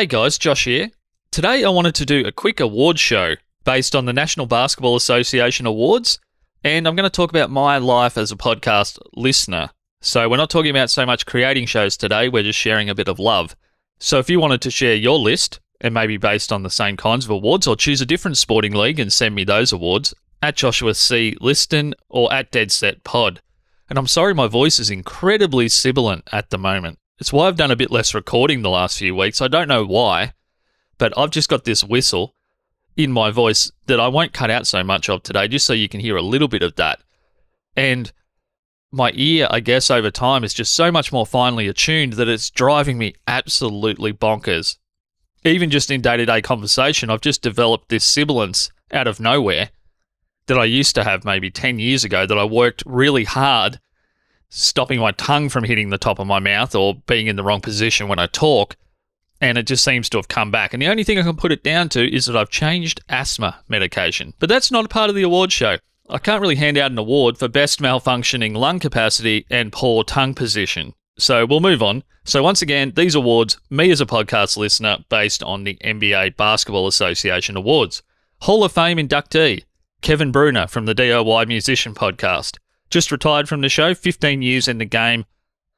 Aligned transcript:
Hey 0.00 0.06
guys, 0.06 0.38
Josh 0.38 0.64
here. 0.64 0.88
Today 1.30 1.62
I 1.62 1.68
wanted 1.68 1.94
to 1.96 2.06
do 2.06 2.26
a 2.26 2.32
quick 2.32 2.58
award 2.58 2.98
show 2.98 3.34
based 3.64 3.94
on 3.94 4.06
the 4.06 4.14
National 4.14 4.46
Basketball 4.46 4.96
Association 4.96 5.66
Awards, 5.66 6.18
and 6.64 6.88
I'm 6.88 6.96
going 6.96 7.04
to 7.04 7.14
talk 7.14 7.28
about 7.28 7.50
my 7.50 7.76
life 7.76 8.16
as 8.16 8.32
a 8.32 8.36
podcast 8.36 8.98
listener. 9.12 9.68
So 10.00 10.26
we're 10.26 10.38
not 10.38 10.48
talking 10.48 10.70
about 10.70 10.88
so 10.88 11.04
much 11.04 11.26
creating 11.26 11.66
shows 11.66 11.98
today, 11.98 12.30
we're 12.30 12.44
just 12.44 12.58
sharing 12.58 12.88
a 12.88 12.94
bit 12.94 13.08
of 13.08 13.18
love. 13.18 13.54
So 13.98 14.18
if 14.18 14.30
you 14.30 14.40
wanted 14.40 14.62
to 14.62 14.70
share 14.70 14.94
your 14.94 15.18
list, 15.18 15.60
and 15.82 15.92
maybe 15.92 16.16
based 16.16 16.50
on 16.50 16.62
the 16.62 16.70
same 16.70 16.96
kinds 16.96 17.26
of 17.26 17.30
awards, 17.32 17.66
or 17.66 17.76
choose 17.76 18.00
a 18.00 18.06
different 18.06 18.38
sporting 18.38 18.72
league 18.72 18.98
and 18.98 19.12
send 19.12 19.34
me 19.34 19.44
those 19.44 19.70
awards, 19.70 20.14
at 20.40 20.56
Joshua 20.56 20.94
C. 20.94 21.36
Liston 21.42 21.92
or 22.08 22.32
at 22.32 22.50
Dead 22.50 22.72
Set 22.72 23.04
Pod. 23.04 23.42
And 23.90 23.98
I'm 23.98 24.06
sorry 24.06 24.32
my 24.32 24.46
voice 24.46 24.78
is 24.80 24.88
incredibly 24.88 25.68
sibilant 25.68 26.26
at 26.32 26.48
the 26.48 26.56
moment. 26.56 26.99
It's 27.20 27.34
why 27.34 27.46
I've 27.46 27.56
done 27.56 27.70
a 27.70 27.76
bit 27.76 27.90
less 27.90 28.14
recording 28.14 28.62
the 28.62 28.70
last 28.70 28.98
few 28.98 29.14
weeks. 29.14 29.42
I 29.42 29.48
don't 29.48 29.68
know 29.68 29.84
why, 29.84 30.32
but 30.96 31.12
I've 31.18 31.30
just 31.30 31.50
got 31.50 31.64
this 31.64 31.84
whistle 31.84 32.34
in 32.96 33.12
my 33.12 33.30
voice 33.30 33.70
that 33.86 34.00
I 34.00 34.08
won't 34.08 34.32
cut 34.32 34.50
out 34.50 34.66
so 34.66 34.82
much 34.82 35.10
of 35.10 35.22
today, 35.22 35.46
just 35.46 35.66
so 35.66 35.74
you 35.74 35.88
can 35.88 36.00
hear 36.00 36.16
a 36.16 36.22
little 36.22 36.48
bit 36.48 36.62
of 36.62 36.76
that. 36.76 37.00
And 37.76 38.10
my 38.90 39.12
ear, 39.14 39.48
I 39.50 39.60
guess, 39.60 39.90
over 39.90 40.10
time 40.10 40.44
is 40.44 40.54
just 40.54 40.74
so 40.74 40.90
much 40.90 41.12
more 41.12 41.26
finely 41.26 41.68
attuned 41.68 42.14
that 42.14 42.28
it's 42.28 42.48
driving 42.48 42.96
me 42.96 43.14
absolutely 43.26 44.14
bonkers. 44.14 44.78
Even 45.44 45.68
just 45.68 45.90
in 45.90 46.00
day 46.00 46.16
to 46.16 46.24
day 46.24 46.40
conversation, 46.40 47.10
I've 47.10 47.20
just 47.20 47.42
developed 47.42 47.90
this 47.90 48.04
sibilance 48.04 48.70
out 48.92 49.06
of 49.06 49.20
nowhere 49.20 49.70
that 50.46 50.58
I 50.58 50.64
used 50.64 50.94
to 50.94 51.04
have 51.04 51.26
maybe 51.26 51.50
10 51.50 51.78
years 51.78 52.02
ago 52.02 52.24
that 52.24 52.38
I 52.38 52.44
worked 52.44 52.82
really 52.86 53.24
hard 53.24 53.78
stopping 54.50 55.00
my 55.00 55.12
tongue 55.12 55.48
from 55.48 55.64
hitting 55.64 55.88
the 55.88 55.98
top 55.98 56.18
of 56.18 56.26
my 56.26 56.38
mouth 56.38 56.74
or 56.74 56.96
being 57.06 57.28
in 57.28 57.36
the 57.36 57.42
wrong 57.42 57.60
position 57.60 58.08
when 58.08 58.18
I 58.18 58.26
talk. 58.26 58.76
And 59.40 59.56
it 59.56 59.66
just 59.66 59.82
seems 59.82 60.10
to 60.10 60.18
have 60.18 60.28
come 60.28 60.50
back. 60.50 60.74
And 60.74 60.82
the 60.82 60.88
only 60.88 61.04
thing 61.04 61.18
I 61.18 61.22
can 61.22 61.36
put 61.36 61.52
it 61.52 61.64
down 61.64 61.88
to 61.90 62.14
is 62.14 62.26
that 62.26 62.36
I've 62.36 62.50
changed 62.50 63.00
asthma 63.08 63.60
medication. 63.68 64.34
But 64.38 64.50
that's 64.50 64.70
not 64.70 64.84
a 64.84 64.88
part 64.88 65.08
of 65.08 65.16
the 65.16 65.22
award 65.22 65.50
show. 65.50 65.78
I 66.10 66.18
can't 66.18 66.42
really 66.42 66.56
hand 66.56 66.76
out 66.76 66.90
an 66.90 66.98
award 66.98 67.38
for 67.38 67.48
best 67.48 67.80
malfunctioning 67.80 68.54
lung 68.54 68.80
capacity 68.80 69.46
and 69.48 69.72
poor 69.72 70.04
tongue 70.04 70.34
position. 70.34 70.92
So 71.18 71.46
we'll 71.46 71.60
move 71.60 71.82
on. 71.82 72.02
So, 72.24 72.42
once 72.42 72.60
again, 72.60 72.92
these 72.96 73.14
awards, 73.14 73.58
me 73.70 73.90
as 73.90 74.00
a 74.00 74.06
podcast 74.06 74.56
listener, 74.56 74.98
based 75.08 75.42
on 75.42 75.64
the 75.64 75.78
NBA 75.84 76.36
Basketball 76.36 76.86
Association 76.86 77.56
Awards. 77.56 78.02
Hall 78.42 78.64
of 78.64 78.72
Fame 78.72 78.98
inductee, 78.98 79.64
Kevin 80.02 80.32
Breuner 80.32 80.68
from 80.68 80.86
the 80.86 80.94
DIY 80.94 81.46
Musician 81.46 81.94
Podcast. 81.94 82.58
Just 82.90 83.12
retired 83.12 83.48
from 83.48 83.60
the 83.60 83.68
show, 83.68 83.94
15 83.94 84.42
years 84.42 84.66
in 84.66 84.78
the 84.78 84.84
game, 84.84 85.24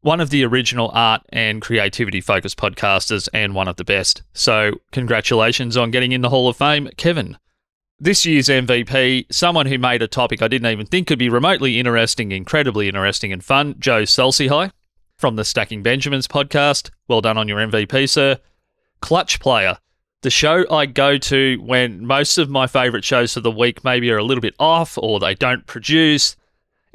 one 0.00 0.20
of 0.20 0.30
the 0.30 0.44
original 0.44 0.90
art 0.92 1.22
and 1.30 1.62
creativity 1.62 2.20
focused 2.20 2.58
podcasters, 2.58 3.28
and 3.32 3.54
one 3.54 3.68
of 3.68 3.76
the 3.76 3.84
best. 3.84 4.22
So, 4.32 4.72
congratulations 4.92 5.76
on 5.76 5.90
getting 5.90 6.12
in 6.12 6.20
the 6.20 6.30
Hall 6.30 6.48
of 6.48 6.56
Fame, 6.56 6.88
Kevin. 6.96 7.38
This 7.98 8.26
year's 8.26 8.48
MVP, 8.48 9.26
someone 9.32 9.66
who 9.66 9.78
made 9.78 10.02
a 10.02 10.08
topic 10.08 10.42
I 10.42 10.48
didn't 10.48 10.70
even 10.70 10.86
think 10.86 11.06
could 11.06 11.18
be 11.18 11.28
remotely 11.28 11.78
interesting, 11.78 12.32
incredibly 12.32 12.88
interesting 12.88 13.32
and 13.32 13.42
fun, 13.42 13.76
Joe 13.78 14.04
Saul-Sehy 14.04 14.70
from 15.16 15.36
the 15.36 15.44
Stacking 15.44 15.82
Benjamins 15.82 16.28
podcast. 16.28 16.90
Well 17.08 17.20
done 17.20 17.38
on 17.38 17.48
your 17.48 17.58
MVP, 17.58 18.08
sir. 18.08 18.38
Clutch 19.00 19.40
Player, 19.40 19.78
the 20.22 20.30
show 20.30 20.64
I 20.70 20.86
go 20.86 21.18
to 21.18 21.56
when 21.62 22.04
most 22.04 22.36
of 22.38 22.50
my 22.50 22.66
favorite 22.66 23.04
shows 23.04 23.32
for 23.32 23.40
the 23.40 23.50
week 23.50 23.84
maybe 23.84 24.10
are 24.10 24.18
a 24.18 24.24
little 24.24 24.42
bit 24.42 24.54
off 24.58 24.98
or 24.98 25.20
they 25.20 25.34
don't 25.34 25.66
produce 25.66 26.36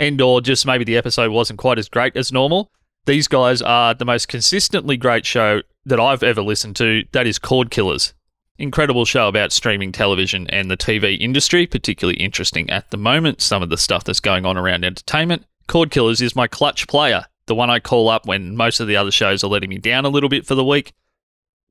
and 0.00 0.20
or 0.20 0.40
just 0.40 0.66
maybe 0.66 0.82
the 0.82 0.96
episode 0.96 1.30
wasn't 1.30 1.58
quite 1.58 1.78
as 1.78 1.88
great 1.88 2.16
as 2.16 2.32
normal. 2.32 2.72
These 3.04 3.28
guys 3.28 3.62
are 3.62 3.94
the 3.94 4.06
most 4.06 4.28
consistently 4.28 4.96
great 4.96 5.26
show 5.26 5.62
that 5.84 6.00
I've 6.00 6.22
ever 6.22 6.42
listened 6.42 6.74
to. 6.76 7.04
That 7.12 7.26
is 7.26 7.38
Cord 7.38 7.70
Killers. 7.70 8.14
Incredible 8.58 9.04
show 9.04 9.28
about 9.28 9.52
streaming 9.52 9.92
television 9.92 10.48
and 10.48 10.70
the 10.70 10.76
TV 10.76 11.18
industry, 11.20 11.66
particularly 11.66 12.18
interesting 12.18 12.68
at 12.70 12.90
the 12.90 12.96
moment. 12.96 13.42
Some 13.42 13.62
of 13.62 13.68
the 13.68 13.76
stuff 13.76 14.04
that's 14.04 14.20
going 14.20 14.46
on 14.46 14.56
around 14.56 14.84
entertainment. 14.84 15.44
Cord 15.68 15.90
Killers 15.90 16.20
is 16.20 16.34
my 16.34 16.46
clutch 16.46 16.88
player, 16.88 17.26
the 17.46 17.54
one 17.54 17.70
I 17.70 17.78
call 17.78 18.08
up 18.08 18.26
when 18.26 18.56
most 18.56 18.80
of 18.80 18.88
the 18.88 18.96
other 18.96 19.10
shows 19.10 19.44
are 19.44 19.48
letting 19.48 19.70
me 19.70 19.78
down 19.78 20.06
a 20.06 20.10
little 20.10 20.28
bit 20.30 20.46
for 20.46 20.54
the 20.54 20.64
week. 20.64 20.92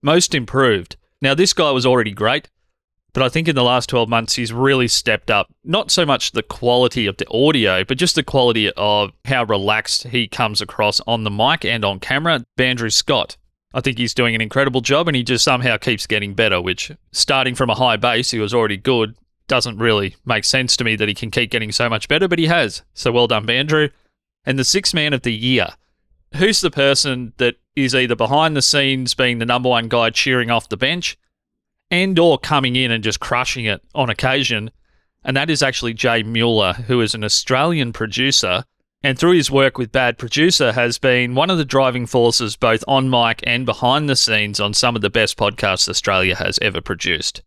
Most 0.03 0.35
improved. 0.35 0.97
Now, 1.22 1.34
this 1.34 1.53
guy 1.53 1.72
was 1.72 1.85
already 1.85 2.11
great. 2.11 2.47
But 3.14 3.24
I 3.24 3.30
think 3.30 3.47
in 3.47 3.56
the 3.56 3.64
last 3.64 3.90
12 3.90 4.08
months, 4.08 4.36
he's 4.36 4.53
really 4.53 4.88
stepped 4.88 5.31
up 5.31 5.47
not 5.64 5.92
so 5.92 6.06
much 6.06 6.31
the 6.31 6.44
quality 6.44 7.08
of 7.08 7.18
the 7.18 7.28
audio, 7.30 7.84
but 7.84 7.97
just 7.97 8.16
the 8.16 8.24
quality 8.24 8.72
of 8.72 9.12
how 9.25 9.44
relaxed 9.44 10.08
he 10.08 10.28
comes 10.28 10.62
across 10.62 11.00
on 11.02 11.24
the 11.24 11.31
mic 11.31 11.66
and 11.66 11.84
on 11.84 12.00
camera. 12.00 12.46
Andrew 12.58 12.90
Scott. 12.90 13.38
I 13.74 13.81
think 13.81 13.97
he's 13.97 14.16
doing 14.16 14.34
an 14.34 14.42
incredible 14.42 14.81
job 14.81 15.08
and 15.08 15.16
he 15.16 15.24
just 15.24 15.44
somehow 15.44 15.78
keeps 15.78 16.08
getting 16.08 16.34
better, 16.34 16.62
which 16.62 16.92
starting 17.12 17.56
from 17.56 17.70
a 17.70 17.75
high 17.75 17.97
base, 17.97 18.31
he 18.31 18.40
was 18.40 18.53
already 18.53 18.78
good, 18.78 19.16
doesn't 19.47 19.78
really 19.78 20.16
make 20.26 20.44
sense 20.44 20.76
to 20.78 20.84
me 20.84 20.96
that 20.96 21.08
he 21.08 21.14
can 21.14 21.30
keep 21.30 21.52
getting 21.52 21.72
so 21.72 21.90
much 21.90 22.08
better, 22.08 22.28
but 22.28 22.40
he 22.40 22.47
has. 22.47 22.84
So 22.94 23.12
well 23.12 23.28
done, 23.28 23.50
Andrew. 23.50 23.90
And 24.46 24.58
the 24.58 24.64
sixth 24.64 24.94
man 24.94 25.14
of 25.14 25.22
the 25.22 25.34
year. 25.34 25.68
Who's 26.36 26.62
the 26.62 26.72
person 26.72 27.34
that 27.38 27.56
is 27.76 27.96
either 27.96 28.16
behind 28.16 28.56
the 28.56 28.62
scenes 28.62 29.14
being 29.14 29.40
the 29.40 29.46
number 29.46 29.70
one 29.70 29.88
guy 29.88 30.09
cheering 30.09 30.52
off 30.52 30.70
the 30.70 30.78
bench 30.78 31.18
and 31.91 32.17
or 32.19 32.38
coming 32.38 32.75
in 32.75 32.91
and 32.91 33.03
just 33.03 33.19
crushing 33.19 33.66
it 33.66 33.81
on 33.95 34.09
occasion. 34.09 34.72
And 35.23 35.35
that 35.35 35.50
is 35.50 35.63
actually 35.63 35.94
Jay 35.94 36.23
Mueller, 36.23 36.73
who 36.73 37.01
is 37.01 37.13
an 37.13 37.23
Australian 37.23 37.94
producer 37.94 38.63
and 39.01 39.17
through 39.17 39.31
his 39.31 39.50
work 39.50 39.77
with 39.77 39.94
Bad 39.94 40.17
Producer 40.17 40.73
has 40.73 40.97
been 40.97 41.33
one 41.33 41.49
of 41.49 41.57
the 41.57 41.63
driving 41.63 42.05
forces 42.05 42.57
both 42.57 42.83
on 42.85 43.09
mic 43.09 43.41
and 43.44 43.66
behind 43.66 44.09
the 44.09 44.16
scenes 44.16 44.59
on 44.59 44.73
some 44.73 44.95
of 44.95 45.01
the 45.01 45.09
best 45.09 45.38
podcasts 45.38 45.88
Australia 45.88 46.35
has 46.35 46.59
ever 46.61 46.81
produced. 46.81 47.41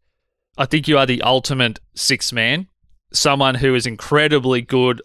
I 0.56 0.64
think 0.64 0.88
you 0.88 0.96
are 0.96 1.04
the 1.04 1.20
ultimate 1.20 1.78
six 1.94 2.32
man, 2.32 2.68
someone 3.12 3.56
who 3.56 3.74
is 3.74 3.86
incredibly 3.86 4.62
good 4.62 5.02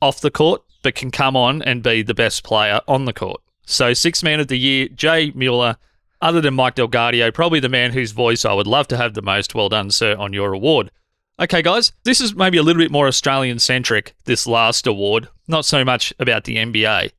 off 0.00 0.20
the 0.20 0.30
court, 0.30 0.62
but 0.84 0.94
can 0.94 1.10
come 1.10 1.34
on 1.34 1.62
and 1.62 1.82
be 1.82 2.02
the 2.02 2.14
best 2.14 2.44
player 2.44 2.80
on 2.86 3.04
the 3.04 3.12
court. 3.12 3.40
So, 3.66 3.92
six 3.92 4.22
man 4.22 4.38
of 4.38 4.46
the 4.46 4.58
year, 4.58 4.88
Jay 4.88 5.32
Mueller, 5.34 5.76
other 6.20 6.40
than 6.40 6.54
Mike 6.54 6.76
DelGaudio, 6.76 7.32
probably 7.32 7.60
the 7.60 7.68
man 7.68 7.92
whose 7.92 8.12
voice 8.12 8.44
I 8.44 8.52
would 8.52 8.66
love 8.66 8.88
to 8.88 8.96
have 8.96 9.14
the 9.14 9.22
most. 9.22 9.54
Well 9.54 9.68
done, 9.68 9.90
sir, 9.90 10.16
on 10.16 10.32
your 10.32 10.52
award. 10.52 10.90
Okay, 11.40 11.62
guys, 11.62 11.92
this 12.04 12.20
is 12.20 12.34
maybe 12.34 12.58
a 12.58 12.62
little 12.62 12.82
bit 12.82 12.90
more 12.90 13.06
Australian 13.06 13.60
centric, 13.60 14.14
this 14.24 14.46
last 14.46 14.86
award. 14.86 15.28
Not 15.46 15.64
so 15.64 15.84
much 15.84 16.12
about 16.18 16.44
the 16.44 16.56
NBA, 16.56 17.12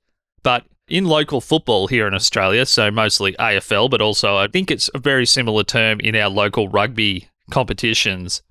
but 0.43 0.65
in 0.89 1.05
local 1.05 1.39
football 1.39 1.87
here 1.87 2.07
in 2.07 2.13
Australia, 2.13 2.65
so 2.65 2.91
mostly 2.91 3.33
AFL, 3.33 3.89
but 3.89 4.01
also 4.01 4.35
I 4.35 4.47
think 4.47 4.71
it's 4.71 4.89
a 4.93 4.99
very 4.99 5.25
similar 5.25 5.63
term 5.63 5.99
in 6.01 6.15
our 6.15 6.29
local 6.29 6.67
rugby 6.67 7.29
competitions. 7.49 8.41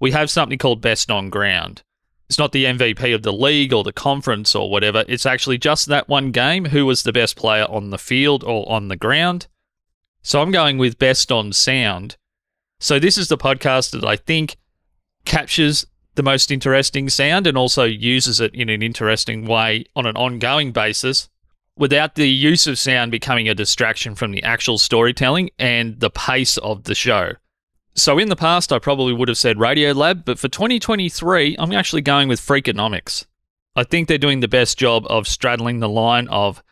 We 0.00 0.12
have 0.12 0.30
something 0.30 0.58
called 0.58 0.80
best 0.80 1.10
on 1.10 1.28
ground. 1.28 1.82
It's 2.28 2.38
not 2.38 2.52
the 2.52 2.64
MVP 2.64 3.14
of 3.14 3.22
the 3.22 3.32
league 3.32 3.74
or 3.74 3.84
the 3.84 3.92
conference 3.92 4.54
or 4.54 4.70
whatever. 4.70 5.04
It's 5.06 5.26
actually 5.26 5.58
just 5.58 5.86
that 5.86 6.08
one 6.08 6.30
game 6.30 6.64
who 6.64 6.86
was 6.86 7.02
the 7.02 7.12
best 7.12 7.36
player 7.36 7.66
on 7.68 7.90
the 7.90 7.98
field 7.98 8.42
or 8.42 8.66
on 8.70 8.88
the 8.88 8.96
ground. 8.96 9.48
So 10.22 10.40
I'm 10.40 10.52
going 10.52 10.78
with 10.78 11.00
Best 11.00 11.32
on 11.32 11.52
Sound. 11.52 12.16
So 12.78 13.00
this 13.00 13.18
is 13.18 13.26
the 13.26 13.36
podcast 13.36 13.90
that 13.90 14.04
I 14.04 14.14
think 14.14 14.56
captures 15.24 15.84
the 16.14 16.22
most 16.22 16.52
interesting 16.52 17.08
sound 17.08 17.48
and 17.48 17.58
also 17.58 17.82
uses 17.84 18.38
it 18.38 18.54
in 18.54 18.68
an 18.68 18.82
interesting 18.82 19.46
way 19.46 19.84
on 19.96 20.06
an 20.06 20.16
ongoing 20.16 20.70
basis 20.70 21.28
without 21.76 22.14
the 22.14 22.28
use 22.28 22.68
of 22.68 22.78
sound 22.78 23.10
becoming 23.10 23.48
a 23.48 23.54
distraction 23.54 24.14
from 24.14 24.30
the 24.30 24.42
actual 24.44 24.78
storytelling 24.78 25.50
and 25.58 25.98
the 25.98 26.10
pace 26.10 26.56
of 26.58 26.84
the 26.84 26.94
show. 26.94 27.32
So 27.94 28.18
in 28.18 28.28
the 28.28 28.36
past, 28.36 28.72
I 28.72 28.78
probably 28.78 29.12
would 29.12 29.28
have 29.28 29.38
said 29.38 29.56
Radiolab, 29.56 30.24
but 30.24 30.38
for 30.38 30.48
2023, 30.48 31.56
I'm 31.58 31.72
actually 31.72 32.02
going 32.02 32.28
with 32.28 32.40
Freakonomics. 32.40 33.26
I 33.74 33.82
think 33.82 34.06
they're 34.06 34.18
doing 34.18 34.40
the 34.40 34.48
best 34.48 34.78
job 34.78 35.04
of 35.08 35.26
straddling 35.26 35.80
the 35.80 35.88
line 35.88 36.28
of 36.28 36.62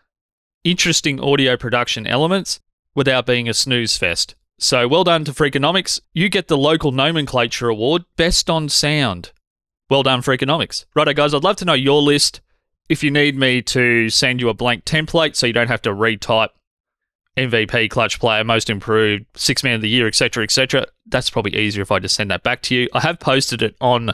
interesting 0.63 1.19
audio 1.19 1.57
production 1.57 2.07
elements 2.07 2.61
without 2.95 3.27
being 3.27 3.49
a 3.49 3.55
snooze 3.55 3.97
fest. 3.97 4.35
So 4.59 4.87
well 4.87 5.05
done 5.05 5.25
to 5.25 5.33
Freakonomics. 5.33 6.01
You 6.13 6.29
get 6.29 6.49
the 6.49 6.59
local 6.59 6.93
nomenclature 6.93 7.69
award, 7.69 8.05
Best 8.17 8.51
on 8.51 8.69
Sound. 8.69 9.33
Well 9.89 10.03
done, 10.03 10.21
Freakonomics. 10.21 10.85
Righto, 10.95 11.15
guys, 11.15 11.35
I'd 11.35 11.43
love 11.43 11.57
to 11.57 11.65
know 11.65 11.73
your 11.73 12.03
list. 12.03 12.41
If 12.89 13.03
you 13.03 13.11
need 13.11 13.37
me 13.37 13.63
to 13.63 14.11
send 14.11 14.41
you 14.41 14.49
a 14.49 14.55
blank 14.55 14.85
template 14.85 15.35
so 15.35 15.47
you 15.47 15.53
don't 15.53 15.69
have 15.69 15.83
to 15.83 15.91
retype 15.91 16.51
MVP, 17.37 17.89
clutch 17.89 18.21
player, 18.21 18.45
most 18.45 18.69
improved, 18.69 19.25
six 19.35 19.65
man 19.65 19.77
of 19.77 19.81
the 19.81 19.89
year, 19.89 20.07
etc., 20.07 20.45
etc., 20.45 20.87
that's 21.07 21.31
probably 21.31 21.57
easier 21.57 21.83
if 21.83 21.91
I 21.91 21.99
just 21.99 22.17
send 22.17 22.31
that 22.31 22.43
back 22.43 22.61
to 22.63 22.75
you. 22.75 22.89
I 22.93 23.01
have 23.01 23.19
posted 23.19 23.63
it 23.63 23.77
on 23.81 24.13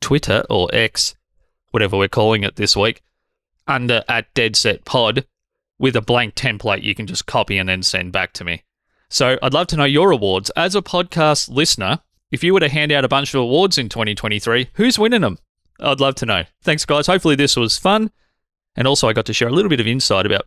Twitter 0.00 0.44
or 0.48 0.68
X, 0.72 1.14
whatever 1.70 1.98
we're 1.98 2.08
calling 2.08 2.44
it 2.44 2.56
this 2.56 2.76
week, 2.76 3.02
under 3.66 4.02
at 4.08 4.32
Dead 4.34 4.56
Set 4.56 4.84
Pod 4.84 5.26
with 5.82 5.96
a 5.96 6.00
blank 6.00 6.36
template 6.36 6.84
you 6.84 6.94
can 6.94 7.08
just 7.08 7.26
copy 7.26 7.58
and 7.58 7.68
then 7.68 7.82
send 7.82 8.12
back 8.12 8.32
to 8.32 8.44
me. 8.44 8.62
So 9.10 9.36
I'd 9.42 9.52
love 9.52 9.66
to 9.66 9.76
know 9.76 9.84
your 9.84 10.12
awards. 10.12 10.48
As 10.50 10.76
a 10.76 10.80
podcast 10.80 11.50
listener, 11.50 11.98
if 12.30 12.44
you 12.44 12.54
were 12.54 12.60
to 12.60 12.68
hand 12.68 12.92
out 12.92 13.04
a 13.04 13.08
bunch 13.08 13.34
of 13.34 13.40
awards 13.40 13.76
in 13.76 13.88
2023, 13.88 14.68
who's 14.74 14.96
winning 14.96 15.22
them? 15.22 15.38
I'd 15.80 15.98
love 15.98 16.14
to 16.14 16.26
know. 16.26 16.44
Thanks, 16.62 16.84
guys. 16.84 17.08
Hopefully, 17.08 17.34
this 17.34 17.56
was 17.56 17.78
fun. 17.78 18.12
And 18.76 18.86
also, 18.86 19.08
I 19.08 19.12
got 19.12 19.26
to 19.26 19.32
share 19.32 19.48
a 19.48 19.52
little 19.52 19.68
bit 19.68 19.80
of 19.80 19.88
insight 19.88 20.24
about 20.24 20.46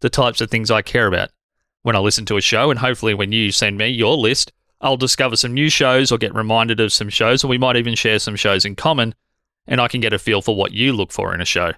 the 0.00 0.10
types 0.10 0.42
of 0.42 0.50
things 0.50 0.70
I 0.70 0.82
care 0.82 1.06
about. 1.06 1.30
when 1.84 1.96
I 1.96 2.00
listen 2.00 2.24
to 2.26 2.36
a 2.36 2.40
show, 2.40 2.70
and 2.70 2.80
hopefully 2.80 3.14
when 3.14 3.30
you 3.30 3.52
send 3.52 3.78
me 3.78 3.88
your 3.88 4.16
list, 4.16 4.52
I'll 4.80 4.96
discover 4.96 5.36
some 5.36 5.54
new 5.54 5.68
shows 5.68 6.10
or 6.10 6.18
get 6.18 6.34
reminded 6.34 6.80
of 6.80 6.92
some 6.92 7.10
shows, 7.10 7.44
or 7.44 7.48
we 7.48 7.58
might 7.58 7.76
even 7.76 7.94
share 7.94 8.18
some 8.18 8.36
shows 8.36 8.64
in 8.64 8.74
common, 8.74 9.14
and 9.66 9.80
I 9.80 9.88
can 9.88 10.00
get 10.00 10.12
a 10.12 10.18
feel 10.18 10.42
for 10.42 10.56
what 10.56 10.72
you 10.72 10.92
look 10.92 11.12
for 11.12 11.34
in 11.34 11.40
a 11.40 11.46
show. 11.46 11.72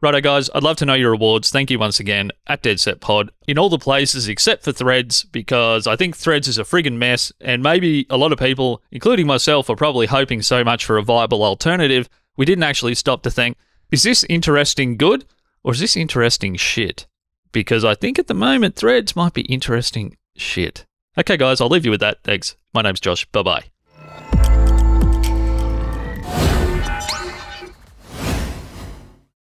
Righto, 0.00 0.20
guys, 0.20 0.50
I'd 0.54 0.62
love 0.62 0.76
to 0.78 0.86
know 0.86 0.94
your 0.94 1.12
rewards. 1.12 1.50
Thank 1.50 1.70
you 1.70 1.78
once 1.78 1.98
again 1.98 2.30
at 2.46 2.62
Dead 2.62 2.78
Set 2.78 3.00
Pod 3.00 3.30
in 3.46 3.58
all 3.58 3.70
the 3.70 3.78
places 3.78 4.28
except 4.28 4.62
for 4.62 4.72
Threads, 4.72 5.24
because 5.24 5.86
I 5.86 5.96
think 5.96 6.16
Threads 6.16 6.46
is 6.46 6.58
a 6.58 6.64
friggin' 6.64 6.98
mess, 6.98 7.32
and 7.40 7.62
maybe 7.62 8.06
a 8.10 8.18
lot 8.18 8.32
of 8.32 8.38
people, 8.38 8.82
including 8.90 9.26
myself, 9.26 9.70
are 9.70 9.76
probably 9.76 10.06
hoping 10.06 10.42
so 10.42 10.62
much 10.62 10.84
for 10.84 10.98
a 10.98 11.02
viable 11.02 11.42
alternative. 11.42 12.08
We 12.36 12.44
didn't 12.44 12.64
actually 12.64 12.96
stop 12.96 13.22
to 13.22 13.30
think, 13.30 13.56
is 13.90 14.02
this 14.02 14.24
interesting 14.28 14.96
good 14.96 15.24
or 15.62 15.72
is 15.72 15.80
this 15.80 15.96
interesting 15.96 16.56
shit? 16.56 17.06
Because 17.52 17.84
I 17.84 17.94
think 17.94 18.18
at 18.18 18.26
the 18.26 18.34
moment 18.34 18.76
Threads 18.76 19.16
might 19.16 19.32
be 19.32 19.42
interesting 19.42 20.16
shit. 20.36 20.84
Okay, 21.16 21.36
guys, 21.36 21.60
I'll 21.60 21.68
leave 21.68 21.84
you 21.84 21.92
with 21.92 22.00
that. 22.00 22.24
Thanks. 22.24 22.56
My 22.74 22.82
name's 22.82 23.00
Josh. 23.00 23.24
Bye 23.26 23.42
bye. 23.42 23.73